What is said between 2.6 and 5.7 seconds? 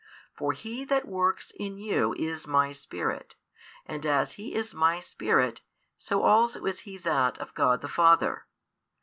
Spirit, and as He is My Spirit,